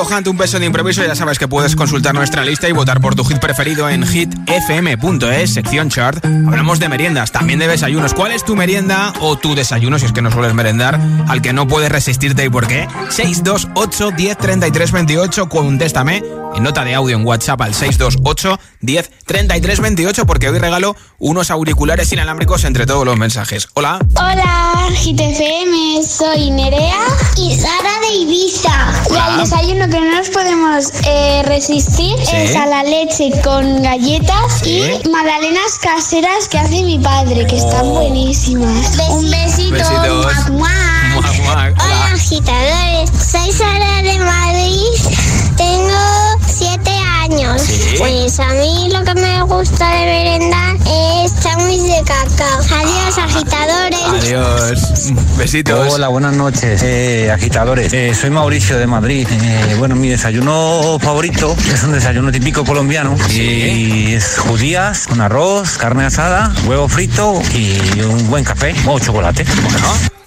Rocojante, 0.00 0.30
un 0.30 0.36
peso 0.36 0.58
de 0.58 0.66
improviso. 0.66 1.04
Ya 1.04 1.14
sabes 1.14 1.38
que 1.38 1.48
puedes 1.48 1.76
consultar 1.76 2.14
nuestra 2.14 2.44
lista 2.44 2.68
y 2.68 2.72
votar 2.72 3.00
por 3.00 3.14
tu 3.14 3.24
hit 3.24 3.38
preferido 3.38 3.88
en 3.88 4.06
hitfm.es, 4.06 5.52
sección 5.52 5.90
chart. 5.90 6.24
Hablamos 6.24 6.78
de 6.78 6.88
meriendas, 6.88 7.32
también 7.32 7.58
de 7.58 7.68
desayunos. 7.68 8.14
¿Cuál 8.14 8.32
es 8.32 8.44
tu 8.44 8.56
merienda 8.56 9.12
o 9.20 9.36
tu 9.36 9.54
desayuno, 9.54 9.98
si 9.98 10.06
es 10.06 10.12
que 10.12 10.22
no 10.22 10.30
sueles 10.30 10.54
merendar, 10.54 10.98
al 11.28 11.42
que 11.42 11.52
no 11.52 11.66
puedes 11.66 11.90
resistirte 11.90 12.44
y 12.44 12.48
por 12.48 12.66
qué? 12.66 12.88
628 13.10 14.10
10 14.16 14.38
33 14.38 14.92
28, 14.92 15.48
contéstame 15.48 16.22
en 16.54 16.62
nota 16.62 16.84
de 16.84 16.94
audio 16.94 17.16
en 17.16 17.26
WhatsApp 17.26 17.60
al 17.60 17.74
628 17.74 18.58
10 18.80 19.10
33 19.26 19.80
28 19.80 20.26
porque 20.26 20.48
hoy 20.48 20.58
regalo 20.58 20.96
unos 21.18 21.50
auriculares 21.50 22.12
inalámbricos 22.12 22.64
entre 22.64 22.86
todos 22.86 23.04
los 23.04 23.16
mensajes. 23.16 23.68
Hola. 23.74 23.98
Hola, 24.16 24.88
GTFM, 24.90 26.02
soy 26.02 26.50
Nerea 26.50 27.06
y 27.36 27.54
Sara 27.56 27.99
de 28.10 28.16
Ibiza. 28.16 28.92
Y 29.10 29.16
al 29.16 29.38
desayuno 29.38 29.88
que 29.88 30.00
no 30.00 30.16
nos 30.18 30.28
podemos 30.30 30.86
eh, 31.06 31.42
resistir 31.46 32.16
Sí. 32.24 32.36
es 32.36 32.56
a 32.56 32.66
la 32.66 32.82
leche 32.82 33.30
con 33.42 33.82
galletas 33.82 34.60
Sí. 34.62 34.82
y 35.04 35.08
magdalenas 35.08 35.78
caseras 35.80 36.48
que 36.48 36.58
hace 36.58 36.82
mi 36.82 36.98
padre, 36.98 37.46
que 37.46 37.56
están 37.56 37.86
Oh. 37.86 37.90
buenísimas. 38.00 38.98
Un 39.10 39.30
besito. 39.30 39.70
Besitos. 39.72 40.48
Muac, 40.50 40.50
muac. 40.50 41.40
Muac. 41.44 41.74
Hola. 41.82 42.12
Agitadores. 42.14 43.10
Soy 43.30 43.52
Sara 43.52 44.02
de 44.02 44.18
Madrid. 44.18 44.84
Tengo 45.56 46.19
años. 47.30 47.62
Sí. 47.62 47.94
Pues 47.98 48.38
a 48.40 48.48
mí 48.54 48.88
lo 48.92 49.04
que 49.04 49.14
me 49.14 49.42
gusta 49.42 49.90
de 49.90 50.04
merendar 50.04 50.76
es 50.86 51.32
sándwich 51.32 51.82
de 51.82 52.02
cacao. 52.04 52.60
Adiós, 52.60 53.18
agitadores. 53.18 54.24
Adiós. 54.24 55.12
Besitos. 55.36 55.94
Hola, 55.94 56.08
buenas 56.08 56.34
noches, 56.34 56.82
eh, 56.82 57.30
agitadores. 57.30 57.92
Eh, 57.92 58.14
soy 58.14 58.30
Mauricio 58.30 58.78
de 58.78 58.86
Madrid. 58.86 59.26
Eh, 59.30 59.74
bueno, 59.78 59.96
mi 59.96 60.08
desayuno 60.08 60.98
favorito 61.00 61.56
es 61.72 61.82
un 61.82 61.92
desayuno 61.92 62.30
típico 62.32 62.64
colombiano 62.64 63.16
y 63.30 64.14
es 64.14 64.38
judías 64.38 65.06
con 65.06 65.20
arroz, 65.20 65.78
carne 65.78 66.04
asada, 66.04 66.52
huevo 66.66 66.88
frito 66.88 67.40
y 67.54 68.00
un 68.02 68.28
buen 68.28 68.44
café 68.44 68.74
o 68.86 68.98
chocolate. 68.98 69.44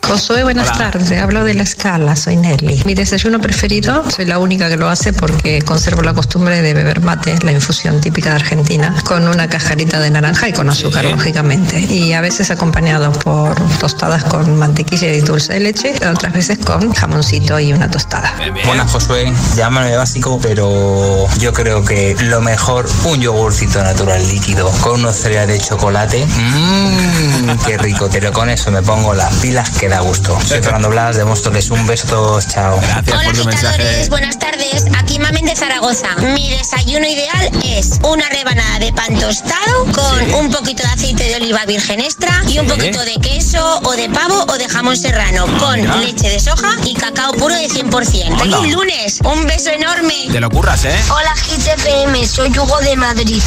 Josué, 0.08 0.44
buenas 0.44 0.68
Hola. 0.70 0.92
tardes. 0.92 1.20
Hablo 1.20 1.44
de 1.44 1.54
la 1.54 1.64
escala, 1.64 2.16
soy 2.16 2.36
Nelly. 2.36 2.84
Mi 2.86 2.94
desayuno 2.94 3.40
preferido, 3.40 4.04
soy 4.12 4.26
la 4.26 4.38
única 4.38 4.70
que 4.70 4.78
lo 4.78 4.90
hace 4.90 5.14
porque 5.14 5.62
conservo 5.62 6.02
la 6.02 6.14
costumbre 6.14 6.62
de 6.62 6.74
beber 6.74 7.02
mate, 7.02 7.36
la 7.42 7.52
infusión 7.52 8.02
típica 8.02 8.30
de 8.32 8.36
Argentina, 8.36 8.94
con 9.06 9.28
una 9.28 9.48
cajarita 9.48 10.00
de 10.00 10.12
naranja 10.12 10.50
y 10.50 10.54
con 10.54 10.70
azúcar, 10.70 11.06
lógicamente. 11.06 11.80
Y 11.80 12.14
a 12.14 12.22
veces 12.22 12.52
acompañado 12.52 13.12
por 13.12 13.56
tostadas 13.80 14.26
con 14.26 14.58
mantequilla 14.58 15.08
y 15.14 15.22
dulce 15.22 15.54
de 15.54 15.60
leche, 15.62 15.94
otras 16.12 16.34
veces 16.34 16.60
con 16.60 16.94
jamoncito 16.94 17.60
y 17.60 17.74
una 17.74 17.90
tostada. 17.90 18.34
Buenas 18.66 18.92
Josué, 18.92 19.34
llámame 19.56 19.96
básico, 19.96 20.40
pero 20.42 21.28
yo 21.40 21.54
creo 21.54 21.84
que 21.84 22.16
lo 22.20 22.42
mejor, 22.42 22.88
un 23.06 23.22
yogurcito 23.22 23.82
natural 23.82 24.28
líquido 24.28 24.70
con 24.82 25.00
unos 25.00 25.16
cereales 25.16 25.60
de 25.60 25.66
chocolate. 25.66 26.26
Mmm, 26.26 27.58
qué 27.66 27.78
rico, 27.78 28.10
pero 28.12 28.32
con 28.32 28.50
eso 28.50 28.70
me 28.70 28.82
pongo 28.82 29.14
las 29.14 29.34
pilas 29.36 29.70
que 29.72 29.93
da 29.94 30.02
gusto. 30.02 30.38
Soy 30.48 30.62
Fernando 30.62 30.90
Blas 30.90 31.16
de 31.18 31.26
Móstoles, 31.26 31.70
un 31.70 31.86
beso 31.86 32.08
a 32.08 32.10
todos, 32.10 32.48
chao. 32.48 32.80
Gracias 32.82 33.24
por 33.26 33.34
tu 33.38 33.46
mensaje. 33.46 34.08
Buenas 34.10 34.40
tardes, 34.40 34.86
aquí 34.98 35.20
Mamen 35.20 35.46
de 35.46 35.56
Zaragoza. 35.56 36.16
Mi 36.34 36.50
desayuno 36.50 37.06
ideal 37.06 37.52
es 37.64 38.00
una 38.04 38.28
rebanada 38.30 38.80
de 38.80 38.92
pan 38.94 39.16
tostado 39.20 39.86
con 39.94 40.20
Sí. 40.20 40.34
un 40.34 40.52
poquito 40.52 40.84
de 40.84 40.90
aceite 40.90 41.24
de 41.26 41.36
oliva 41.36 41.66
virgen 41.66 42.00
extra 42.02 42.42
y 42.48 42.58
un 42.60 42.66
Sí. 42.68 42.72
poquito 42.76 43.00
de 43.06 43.16
queso 43.22 43.80
o 43.84 43.92
de 43.96 44.10
pavo 44.10 44.46
o 44.48 44.58
de 44.58 44.68
jamón 44.68 44.98
serrano 44.98 45.46
con 45.60 45.80
mira. 45.80 45.98
leche 45.98 46.30
de 46.30 46.40
soja 46.40 46.76
y 46.86 46.94
cacao 46.96 47.34
puro 47.34 47.56
de 47.56 47.70
100%. 47.70 48.42
Anda. 48.42 48.58
¡Feliz 48.60 48.74
lunes! 48.74 49.20
Un 49.24 49.46
beso 49.46 49.70
enorme. 49.70 50.14
Te 50.32 50.40
lo 50.40 50.50
curras, 50.50 50.86
¿eh? 50.86 50.96
Hola 51.12 51.34
GTFM, 51.36 52.26
soy 52.28 52.50
Hugo 52.58 52.80
de 52.82 52.96
Madrid 52.96 53.42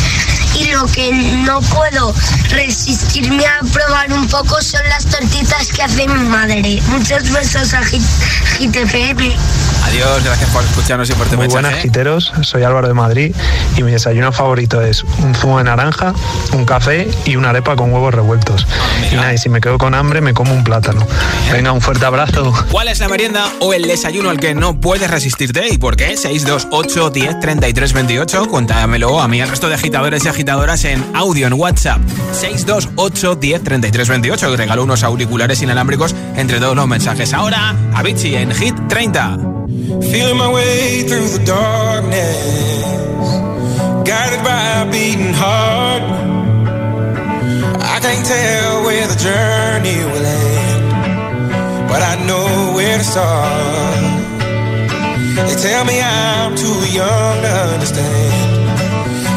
y 0.59 0.65
lo 0.73 0.87
que 0.87 1.13
no 1.45 1.61
puedo 1.61 2.15
resistirme 2.51 3.45
a 3.47 3.61
probar 3.73 4.13
un 4.13 4.27
poco 4.29 4.61
son 4.63 4.81
las 4.89 5.05
tortitas 5.07 5.69
que 5.69 5.83
hace 5.83 6.09
mi 6.09 6.25
madre. 6.29 6.81
Muchos 6.89 7.31
besos 7.31 7.75
a 7.75 7.81
GTFM. 7.83 9.35
Adiós, 9.87 10.25
gracias 10.25 10.51
por 10.51 10.65
escucharnos 10.65 11.09
y 11.11 11.13
por 11.13 11.29
tu 11.29 11.37
Muy 11.37 11.47
buenas, 11.47 11.71
mensaje. 11.73 11.83
giteros. 11.89 12.33
Soy 12.43 12.65
Álvaro 12.65 12.89
de 12.89 12.95
Madrid 12.95 13.35
y 13.77 13.83
mi 13.85 13.93
desayuno 13.93 14.33
favorito 14.33 14.83
es 14.83 15.05
un 15.19 15.35
zumo 15.35 15.59
de 15.59 15.65
naranja, 15.65 16.13
un 16.53 16.65
café 16.65 17.09
y 17.25 17.37
una 17.37 17.51
arepa 17.51 17.77
con 17.77 17.93
huevos 17.93 18.13
revueltos. 18.13 18.67
y 19.13 19.15
nada, 19.15 19.33
y 19.33 19.39
si 19.39 19.49
me 19.49 19.61
quedo 19.61 19.79
con 19.79 19.95
hambre, 19.95 20.21
me 20.21 20.35
como 20.35 20.53
un 20.53 20.65
plátano. 20.65 21.07
Venga, 21.53 21.71
un 21.73 21.81
fuerte 21.81 22.05
abrazo. 22.05 22.53
¿Cuál 22.73 22.89
es 22.89 22.99
la 22.99 23.09
merienda 23.09 23.49
o 23.61 23.73
el 23.75 23.83
desayuno 23.87 24.31
al 24.31 24.41
que 24.41 24.55
no 24.55 24.81
puedes 24.81 25.09
resistirte 25.11 25.69
y 25.69 25.79
por 25.79 25.97
qué? 25.97 26.17
628 26.17 27.11
10 27.11 27.41
33 27.41 27.93
28. 27.93 28.47
Cuéntamelo 28.47 29.21
a 29.21 29.29
mí 29.29 29.41
al 29.41 29.49
resto 29.49 29.69
de 29.69 29.75
agitadores 29.77 30.25
y 30.25 30.29
agitadoras 30.47 30.85
en 30.85 31.05
audio 31.17 31.49
en 31.49 31.55
WhatsApp. 31.55 32.01
628 32.33 33.35
10 33.35 33.65
33 33.65 34.09
28. 34.09 34.51
Que 34.51 34.57
regaló 34.57 34.85
unos 34.85 35.03
auriculares 35.03 35.61
inalámbricos 35.61 36.15
entre 36.37 36.61
todos 36.61 36.77
los 36.77 36.87
mensajes. 36.87 37.35
Ahora, 37.35 37.75
Avicii 37.95 38.37
en 38.37 38.53
Hit 38.53 38.77
30. 38.89 39.39
Feeling 40.03 40.37
my 40.37 40.47
way 40.53 41.03
through 41.09 41.29
the 41.31 41.45
darkness, 41.45 42.37
guided 44.05 44.43
by 44.45 44.83
a 44.83 44.85
beating 44.85 45.35
heart. 45.35 46.03
I 47.83 47.99
can't 48.01 48.25
tell 48.25 48.85
where 48.85 49.07
the 49.09 49.17
journey 49.17 49.99
will 50.05 50.25
end, 50.25 51.89
but 51.89 52.03
I 52.03 52.25
know 52.25 52.73
where 52.77 52.99
to 52.99 53.05
start. 53.05 53.97
They 55.49 55.57
tell 55.57 55.85
me 55.85 56.01
I'm 56.01 56.55
too 56.55 56.87
young 56.93 57.43
to 57.43 57.49
understand. 57.75 58.56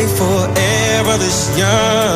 stay 0.00 0.16
forever 0.16 1.18
this 1.18 1.58
young, 1.58 2.09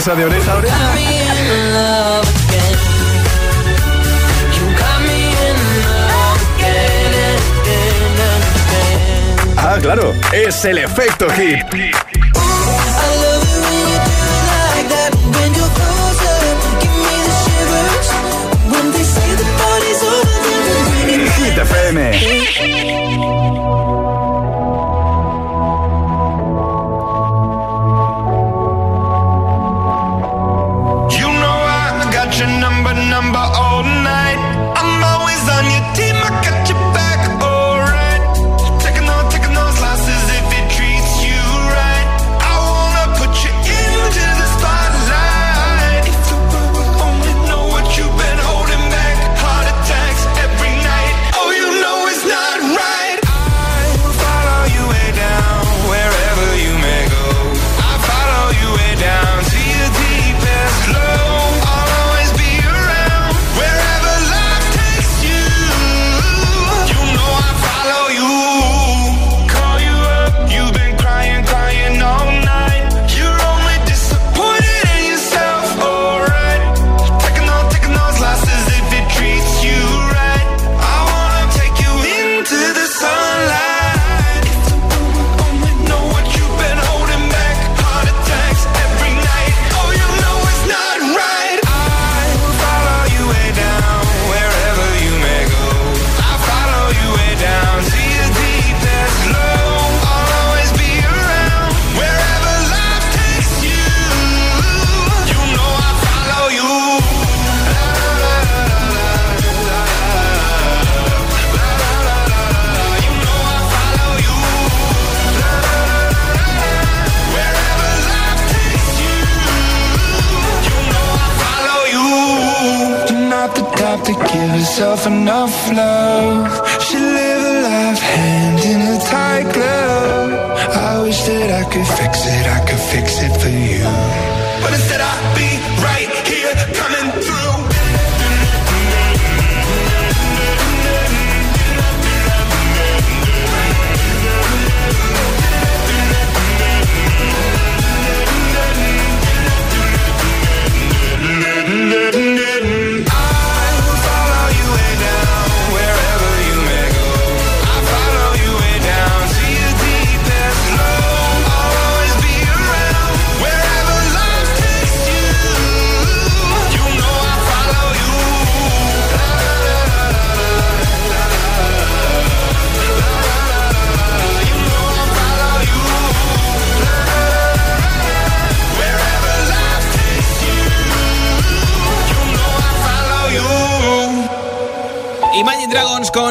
sonrisa 0.00 0.14
de 0.16 0.24
oreja 0.24 0.52
a 0.52 0.56
oreja. 0.56 0.76
Ah, 9.56 9.78
claro, 9.80 10.14
es 10.32 10.64
el 10.64 10.78
efecto 10.78 11.28
hit. 11.30 12.03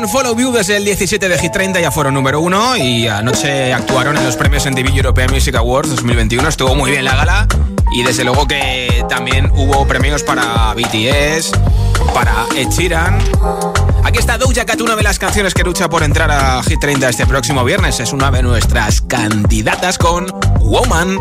Follow 0.08 0.38
You 0.38 0.52
desde 0.52 0.78
el 0.78 0.86
17 0.86 1.30
de 1.30 1.40
G30, 1.40 1.82
ya 1.82 1.92
fueron 1.92 2.14
número 2.14 2.40
uno 2.40 2.76
y 2.76 3.08
anoche 3.08 3.74
actuaron 3.74 4.18
en 4.18 4.24
los 4.24 4.36
premios 4.36 4.66
MTV 4.66 4.96
European 4.96 5.32
Music 5.32 5.56
Awards 5.56 5.90
2021. 5.90 6.48
Estuvo 6.48 6.76
muy 6.76 6.92
bien 6.92 7.06
la 7.06 7.16
gala 7.16 7.48
y 7.94 8.04
desde 8.04 8.24
luego 8.24 8.48
que 8.48 9.06
también 9.08 9.52
hubo 9.56 9.86
premios 9.88 10.24
para 10.24 10.74
BTS, 10.74 11.52
para 12.14 12.46
Ed 12.56 12.70
Sheeran. 12.70 13.20
Aquí 14.04 14.20
está 14.20 14.38
Doja 14.38 14.66
Cat, 14.66 14.82
una 14.82 14.96
de 14.96 15.04
las 15.04 15.20
canciones 15.20 15.54
que 15.54 15.64
lucha 15.64 15.90
por 15.90 16.04
entrar 16.04 16.32
a 16.32 16.62
G30 16.62 17.10
este 17.10 17.26
próximo 17.26 17.64
viernes. 17.64 18.00
Es 18.00 18.14
una 18.14 18.32
de 18.32 18.42
nuestras 18.42 19.02
candidatas 19.02 19.98
con 19.98 20.28
woman. 20.60 21.20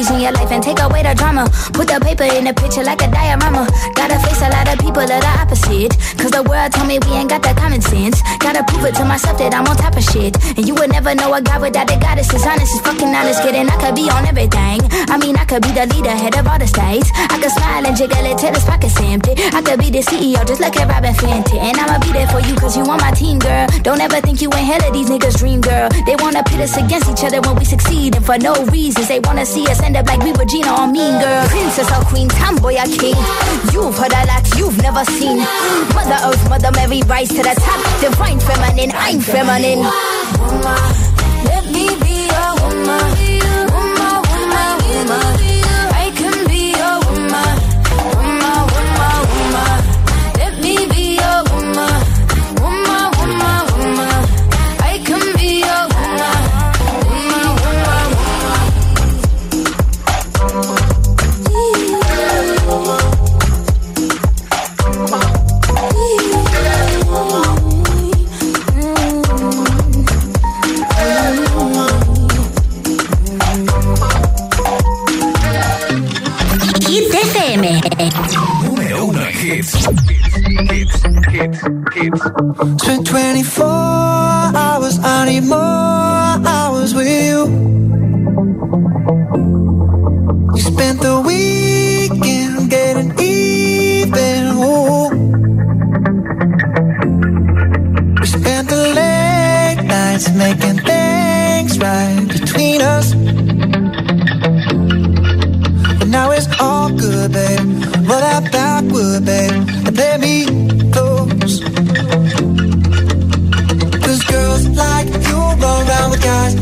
ease 0.00 0.10
in 0.10 0.20
your 0.20 0.32
life 0.32 0.50
and 0.50 0.62
take 0.62 0.80
away 0.80 1.02
the 1.02 1.14
drama. 1.14 1.44
Put 1.72 1.88
the 1.88 2.00
paper 2.00 2.24
in 2.24 2.44
the 2.44 2.54
picture 2.54 2.82
like 2.82 3.02
a 3.02 3.08
diorama. 3.10 3.68
Gotta 3.94 4.16
a 4.40 4.48
lot 4.48 4.72
of 4.72 4.78
people 4.80 5.04
are 5.04 5.24
opposite. 5.36 5.92
Cause 6.16 6.32
the 6.32 6.42
world 6.42 6.72
told 6.72 6.88
me 6.88 6.98
we 7.04 7.12
ain't 7.12 7.28
got 7.28 7.42
that 7.42 7.56
common 7.56 7.80
sense. 7.80 8.22
Gotta 8.40 8.64
prove 8.64 8.84
it 8.88 8.94
to 8.96 9.04
myself 9.04 9.36
that 9.38 9.52
I'm 9.52 9.68
on 9.68 9.76
top 9.76 9.96
of 9.96 10.04
shit. 10.04 10.36
And 10.56 10.64
you 10.66 10.74
would 10.80 10.90
never 10.90 11.14
know 11.14 11.32
a 11.34 11.42
guy 11.42 11.58
without 11.58 11.92
a 11.92 11.96
goddess. 12.00 12.32
Is 12.32 12.44
honest, 12.46 12.72
is 12.72 12.80
fucking 12.80 13.12
honest. 13.12 13.42
Kidding, 13.42 13.68
I 13.68 13.76
could 13.76 13.94
be 13.94 14.08
on 14.08 14.24
everything. 14.24 14.80
I 15.12 15.20
mean, 15.20 15.36
I 15.36 15.44
could 15.44 15.60
be 15.60 15.72
the 15.76 15.84
leader, 15.92 16.16
head 16.16 16.36
of 16.40 16.48
all 16.48 16.58
the 16.58 16.66
states. 16.66 17.12
I 17.12 17.36
could 17.36 17.52
smile 17.52 17.84
and 17.84 17.96
jiggle 17.96 18.24
it 18.24 18.38
till 18.38 18.52
his 18.52 18.64
pockets 18.64 18.96
empty. 19.00 19.36
I 19.52 19.60
could 19.60 19.76
be 19.80 19.90
the 19.92 20.00
CEO, 20.00 20.40
just 20.48 20.60
like 20.60 20.76
at 20.80 20.88
Robin 20.88 21.12
Fenty. 21.12 21.60
And 21.60 21.76
I'ma 21.76 22.00
be 22.00 22.12
there 22.12 22.28
for 22.28 22.40
you 22.40 22.56
cause 22.56 22.76
you 22.76 22.84
on 22.88 23.00
my 23.00 23.12
team, 23.12 23.38
girl. 23.38 23.68
Don't 23.84 24.00
ever 24.00 24.20
think 24.24 24.40
you 24.40 24.48
ain't 24.56 24.64
hell 24.64 24.80
of 24.88 24.92
these 24.96 25.12
niggas' 25.12 25.36
dream, 25.36 25.60
girl. 25.60 25.92
They 26.08 26.16
wanna 26.16 26.40
pit 26.48 26.60
us 26.64 26.76
against 26.80 27.12
each 27.12 27.24
other 27.28 27.40
when 27.44 27.56
we 27.60 27.64
succeed. 27.64 28.16
And 28.16 28.24
for 28.24 28.38
no 28.38 28.56
reasons, 28.72 29.08
they 29.08 29.20
wanna 29.20 29.44
see 29.44 29.68
us 29.68 29.80
end 29.84 29.96
up 29.96 30.06
like 30.08 30.24
we 30.24 30.32
were 30.32 30.48
Gina 30.48 30.72
or 30.80 30.88
Mean 30.88 31.20
Girl. 31.20 31.44
Princess 31.48 31.92
or 31.92 32.04
Queen, 32.08 32.28
Tomboy 32.28 32.80
or 32.80 32.88
King. 32.88 33.20
You've 33.72 33.96
heard 33.96 34.12
a 34.16 34.29
lot 34.30 34.58
you've 34.58 34.78
never 34.78 35.04
seen. 35.04 35.38
Mother 35.94 36.18
Earth, 36.28 36.48
Mother 36.48 36.70
Mary, 36.72 37.02
rise 37.06 37.28
to 37.28 37.42
the 37.42 37.54
top. 37.66 37.80
Divine 38.00 38.40
feminine, 38.40 38.92
I'm 38.94 39.20
feminine. 39.20 39.82
Let 41.48 41.64
me 41.74 41.86
be 42.02 42.16
your 42.32 42.50
woman. 42.62 43.08
Woman, 43.74 44.22
woman, 44.30 45.08
woman. 45.08 45.49
Spent 82.00 83.06
24 83.06 83.66
hours, 83.66 84.98
I 85.02 85.26
need 85.26 85.44
more 85.44 85.58
hours 85.58 86.94
with 86.94 87.06
you. 87.06 87.44
You 90.54 90.62
spent 90.62 91.02
the 91.02 91.20
weekend 91.26 92.70
getting 92.70 93.12
even. 93.20 94.46
Ooh. 94.56 95.10
We 98.18 98.26
spent 98.26 98.70
the 98.70 98.82
late 98.96 99.84
nights 99.84 100.30
making 100.32 100.78
things 100.78 101.78
right 101.78 102.26
between 102.28 102.80
us. 102.80 103.12
But 105.98 106.08
now 106.08 106.30
it's 106.30 106.48
all 106.58 106.88
good, 106.96 107.32
babe. 107.32 107.60
Roll 108.08 108.20
that 108.20 108.50
backward, 108.50 109.26
babe, 109.26 109.68
and 109.86 109.94
play 109.94 110.16
me 110.16 110.59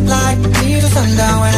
like 0.08 0.38
me 0.38 0.80
till 0.80 0.88
sundown 0.88 1.40
when 1.40 1.57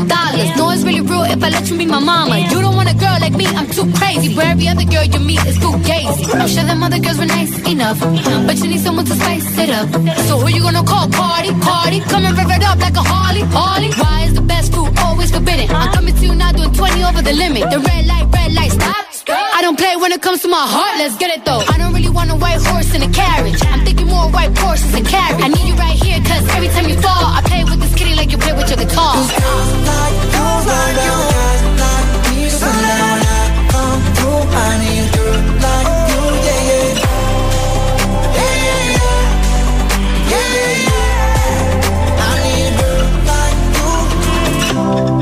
for 0.00 0.08
dollars. 0.08 0.50
No, 0.56 0.70
it's 0.70 0.82
really 0.82 1.00
real 1.00 1.24
if 1.24 1.42
I 1.42 1.48
let 1.48 1.68
you 1.70 1.76
be 1.76 1.86
my 1.86 1.98
mama. 1.98 2.38
You 2.38 2.60
don't 2.60 2.76
want 2.76 2.88
a 2.90 2.96
girl 2.96 3.16
like 3.20 3.34
me, 3.34 3.46
I'm 3.46 3.68
too 3.68 3.86
crazy. 3.98 4.34
Where 4.34 4.50
every 4.52 4.68
other 4.68 4.84
girl 4.84 5.04
you 5.04 5.20
meet 5.20 5.44
is 5.46 5.58
too 5.58 5.74
gazy. 5.88 6.24
I'm 6.34 6.48
sure 6.48 6.64
them 6.64 6.82
other 6.82 6.98
girls 6.98 7.18
were 7.18 7.26
nice 7.26 7.52
enough, 7.68 8.00
but 8.46 8.56
you 8.58 8.68
need 8.68 8.80
someone 8.80 9.04
to 9.06 9.14
spice 9.14 9.58
it 9.58 9.70
up. 9.70 9.88
So 10.28 10.38
who 10.40 10.48
you 10.48 10.62
gonna 10.62 10.84
call? 10.84 11.08
Cardi, 11.10 12.00
come 12.12 12.24
and 12.24 12.36
rev 12.36 12.50
it 12.50 12.62
up 12.64 12.78
like 12.78 12.96
a 12.96 13.04
Harley, 13.12 13.42
Harley. 13.56 13.90
Why 14.00 14.24
is 14.26 14.34
the 14.34 14.42
best 14.42 14.72
food 14.72 14.90
always 14.98 15.30
forbidden? 15.30 15.70
I'm 15.74 15.92
coming 15.92 16.14
to 16.14 16.26
you 16.26 16.34
now, 16.34 16.52
doing 16.52 16.72
20 16.72 17.04
over 17.04 17.22
the 17.22 17.32
limit. 17.32 17.70
The 17.70 17.80
red 17.80 18.06
light, 18.06 18.26
red 18.32 18.52
light, 18.52 18.72
stop. 18.72 18.96
I 19.28 19.62
don't 19.62 19.78
play 19.78 19.94
when 19.96 20.12
it 20.12 20.22
comes 20.22 20.42
to 20.42 20.48
my 20.48 20.64
heart, 20.74 20.98
let's 20.98 21.16
get 21.18 21.30
it 21.36 21.44
though. 21.44 21.62
I 21.72 21.76
don't 21.78 21.92
really 21.92 22.08
want 22.08 22.30
a 22.30 22.36
white 22.36 22.60
horse 22.62 22.94
in 22.94 23.02
a 23.02 23.10
carriage. 23.12 23.60
I'm 23.66 23.84
more 24.10 24.28
white 24.30 24.56
horses 24.58 24.92
and 24.94 25.06
carriage. 25.06 25.40
I 25.40 25.48
need 25.48 25.66
you 25.70 25.74
right 25.74 25.96
here, 26.04 26.18
cause 26.20 26.44
every 26.56 26.68
time 26.68 26.88
you 26.90 26.98
fall, 27.00 27.24
I 27.38 27.40
play 27.46 27.64
with 27.64 27.80
this 27.80 27.94
kitty 27.94 28.14
like 28.14 28.30
you 28.30 28.38
play 28.38 28.52
with 28.52 28.68
your 28.68 28.78
guitar. 28.78 29.14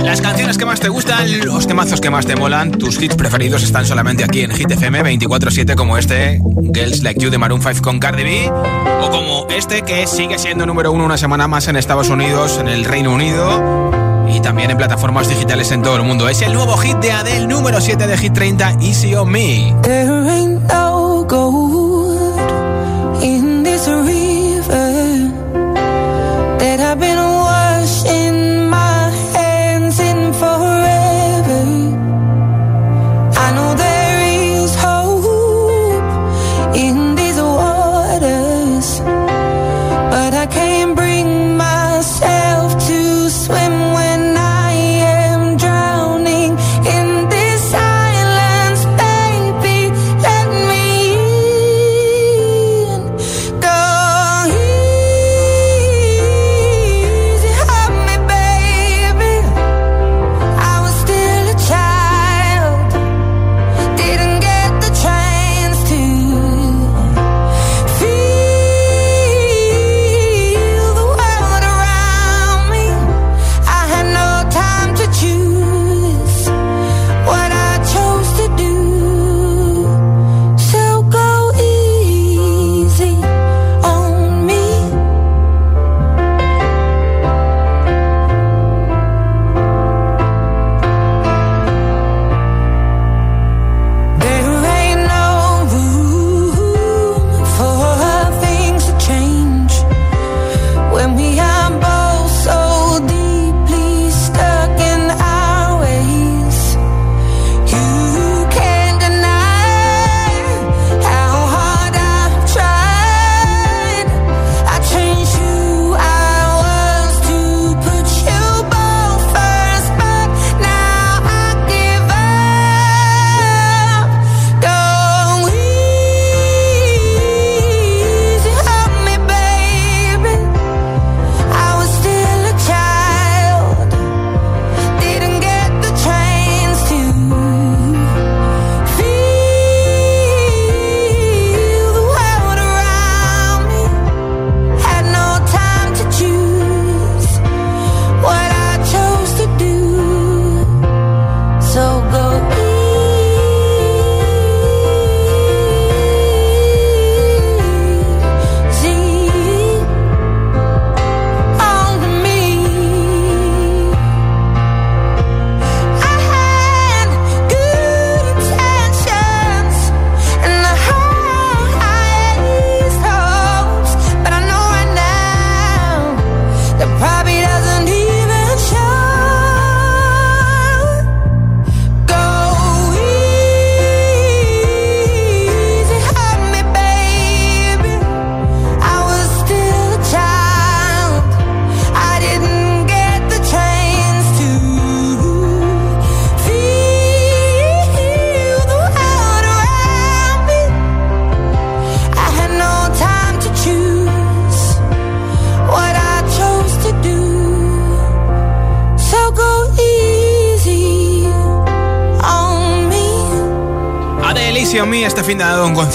Las 0.09 0.23
canciones 0.23 0.57
que 0.57 0.65
más 0.65 0.81
te 0.81 0.89
gustan, 0.89 1.45
los 1.45 1.67
temazos 1.67 2.01
que 2.01 2.09
más 2.09 2.25
te 2.25 2.35
molan, 2.35 2.71
tus 2.73 2.99
hits 2.99 3.15
preferidos 3.15 3.63
están 3.63 3.85
solamente 3.85 4.25
aquí 4.25 4.41
en 4.41 4.51
Hit 4.53 4.71
FM 4.71 5.03
24-7 5.03 5.75
como 5.75 5.99
este, 5.99 6.41
Girls 6.73 7.03
Like 7.03 7.21
You 7.21 7.29
de 7.29 7.37
Maroon 7.37 7.61
5 7.61 7.83
con 7.83 7.99
Cardi 7.99 8.23
B, 8.23 8.51
o 9.03 9.11
como 9.11 9.47
este 9.51 9.83
que 9.83 10.07
sigue 10.07 10.39
siendo 10.39 10.65
número 10.65 10.93
uno 10.93 11.05
una 11.05 11.19
semana 11.19 11.47
más 11.47 11.69
en 11.69 11.77
Estados 11.77 12.09
Unidos, 12.09 12.57
en 12.59 12.69
el 12.69 12.87
Reino 12.87 13.13
Unido 13.13 13.91
y 14.35 14.41
también 14.41 14.71
en 14.71 14.79
plataformas 14.79 15.29
digitales 15.29 15.71
en 15.73 15.83
todo 15.83 15.97
el 15.97 16.05
mundo. 16.05 16.27
Es 16.27 16.41
el 16.41 16.55
nuevo 16.55 16.79
hit 16.79 16.97
de 16.97 17.13
Adele, 17.13 17.47
número 17.47 17.79
7 17.79 18.07
de 18.07 18.17
Hit 18.17 18.33
30, 18.33 18.79
Easy 18.81 19.15
on 19.15 19.29
Me. 19.31 19.75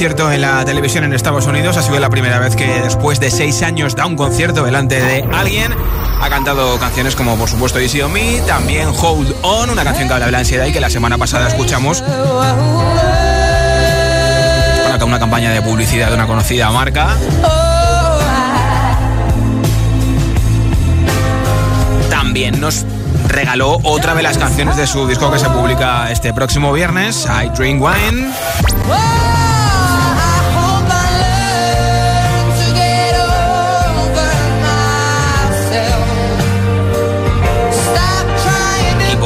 Concierto 0.04 0.34
en 0.34 0.42
la 0.42 0.66
televisión 0.66 1.06
en 1.06 1.14
Estados 1.14 1.48
Unidos. 1.48 1.78
Ha 1.78 1.82
sido 1.82 1.98
la 1.98 2.10
primera 2.10 2.38
vez 2.38 2.58
que 2.58 2.68
después 2.82 3.22
de 3.22 3.32
seis 3.32 3.62
años 3.62 3.96
da 3.96 4.06
un 4.06 4.18
concierto 4.18 4.66
delante 4.66 5.02
de 5.02 5.24
alguien. 5.32 5.74
Ha 6.20 6.30
cantado 6.30 6.78
canciones 6.78 7.16
como, 7.16 7.38
por 7.38 7.48
supuesto, 7.48 7.80
Easy 7.80 8.02
on 8.02 8.12
Me, 8.12 8.42
también 8.46 8.90
Hold 8.90 9.34
On, 9.44 9.70
una 9.70 9.86
canción 9.86 10.10
que 10.10 10.14
habla 10.14 10.26
de 10.26 10.34
la 10.34 10.40
ansiedad 10.40 10.66
y 10.66 10.74
que 10.74 10.82
la 10.82 10.90
semana 10.90 11.18
pasada 11.18 11.48
escuchamos. 11.48 12.02
Para 12.02 12.56
una 15.06 15.20
campaña 15.20 15.52
de 15.52 15.62
publicidad 15.62 16.10
de 16.10 16.16
una 16.16 16.28
conocida 16.28 16.70
marca. 16.70 17.16
También 22.10 22.60
nos 22.60 22.86
regaló 23.30 23.80
otra 23.84 24.16
de 24.16 24.24
las 24.24 24.38
canciones 24.38 24.76
de 24.76 24.86
su 24.86 25.08
disco 25.08 25.32
que 25.32 25.40
se 25.40 25.48
publica 25.48 26.12
este 26.12 26.34
próximo 26.34 26.74
viernes, 26.74 27.26
I 27.26 27.48
Drink 27.58 27.82
Wine. 27.82 28.34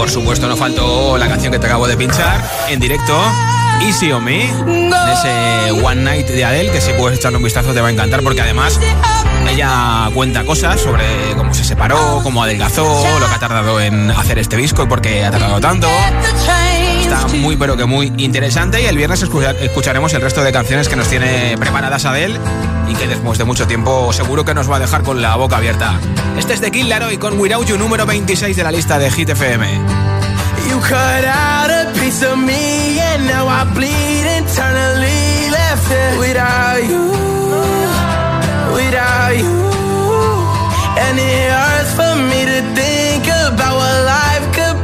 Por 0.07 0.13
supuesto 0.13 0.47
no 0.47 0.55
faltó 0.55 1.17
la 1.17 1.27
canción 1.27 1.51
que 1.51 1.59
te 1.59 1.65
acabo 1.65 1.85
de 1.85 1.97
pinchar 1.97 2.41
en 2.69 2.79
directo, 2.79 3.13
Easy 3.81 4.09
on 4.13 4.23
Me, 4.23 4.37
de 4.37 5.13
ese 5.13 5.71
One 5.83 6.01
Night 6.01 6.27
de 6.27 6.45
Adele, 6.45 6.71
que 6.71 6.79
si 6.79 6.93
puedes 6.93 7.19
echarle 7.19 7.39
un 7.39 7.43
vistazo 7.43 7.73
te 7.73 7.81
va 7.81 7.89
a 7.89 7.91
encantar 7.91 8.23
porque 8.23 8.39
además 8.39 8.79
ella 9.49 10.09
cuenta 10.13 10.45
cosas 10.45 10.79
sobre 10.79 11.03
cómo 11.35 11.53
se 11.53 11.65
separó, 11.65 12.21
cómo 12.23 12.41
adelgazó, 12.41 12.85
lo 13.19 13.27
que 13.27 13.35
ha 13.35 13.39
tardado 13.39 13.81
en 13.81 14.09
hacer 14.11 14.39
este 14.39 14.55
disco 14.55 14.83
y 14.83 14.87
por 14.87 15.01
qué 15.01 15.25
ha 15.25 15.31
tardado 15.31 15.59
tanto. 15.59 15.89
Está 17.07 17.25
muy 17.37 17.55
pero 17.55 17.77
que 17.77 17.85
muy 17.85 18.11
interesante 18.17 18.81
y 18.81 18.85
el 18.85 18.97
viernes 18.97 19.23
escucharemos 19.23 20.13
el 20.13 20.21
resto 20.21 20.43
de 20.43 20.51
canciones 20.51 20.89
que 20.89 20.97
nos 20.97 21.07
tiene 21.07 21.57
preparadas 21.57 22.03
Adele 22.03 22.37
y 22.89 22.95
que 22.95 23.07
después 23.07 23.37
de 23.37 23.45
mucho 23.45 23.65
tiempo 23.65 24.11
seguro 24.11 24.43
que 24.43 24.53
nos 24.53 24.69
va 24.69 24.75
a 24.75 24.79
dejar 24.79 25.03
con 25.03 25.21
la 25.21 25.37
boca 25.37 25.55
abierta. 25.55 26.01
Este 26.37 26.53
es 26.53 26.59
de 26.59 26.69
Kill 26.69 26.93
y 27.09 27.17
con 27.17 27.39
Without 27.39 27.65
You 27.65 27.77
número 27.77 28.05
26 28.05 28.57
de 28.57 28.63
la 28.63 28.71
lista 28.73 28.99
de 28.99 29.09
Hit 29.09 29.29
FM. 29.29 29.67
You 30.69 30.81
cut 30.81 31.23
think 42.75 43.27
about 43.27 43.75
what 43.77 44.03
life 44.05 44.45
could 44.53 44.83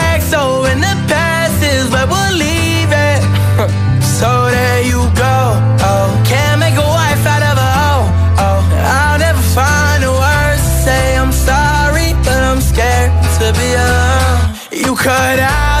You 14.91 14.97
cut 14.97 15.39
out 15.39 15.80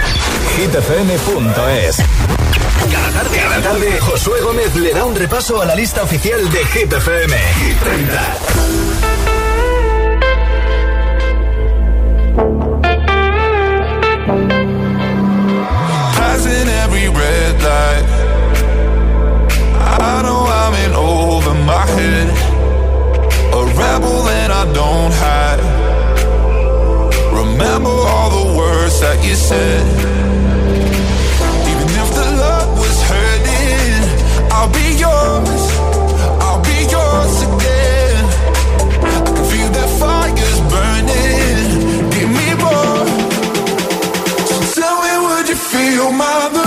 hitfm.es 0.57 1.97
cada 2.91 3.11
tarde, 3.11 3.37
cada 3.37 3.61
tarde, 3.61 3.99
Josué 4.01 4.41
Gómez 4.41 4.75
le 4.75 4.93
da 4.93 5.05
un 5.05 5.15
repaso 5.15 5.61
a 5.61 5.65
la 5.65 5.75
lista 5.75 6.03
oficial 6.03 6.49
de 6.49 6.65
Hit 6.65 6.91
FM. 6.91 7.37
Hit 7.37 7.77
30. 7.77 9.31
Passing 16.17 16.67
every 16.83 17.07
red 17.07 17.61
light. 17.61 18.05
I 19.99 20.21
know 20.23 20.45
I'm 20.47 20.73
in 20.85 20.93
over 20.93 21.53
my 21.53 21.85
head. 21.95 22.29
A 23.53 23.65
rebel 23.77 24.27
and 24.27 24.51
I 24.51 24.65
don't 24.73 25.13
hide. 25.13 25.61
Remember 27.31 27.89
all 27.89 28.29
the 28.29 28.57
words 28.57 28.99
that 29.01 29.23
you 29.23 29.35
said. 29.35 30.30
Feel 39.51 39.69
the 39.69 39.87
fires 39.99 40.59
burning. 40.71 41.67
In 42.19 42.27
me 42.37 42.49
boy 42.61 43.05
So 44.53 44.89
it 45.11 45.19
would 45.25 45.49
you 45.49 45.55
feel 45.55 46.11
my? 46.11 46.60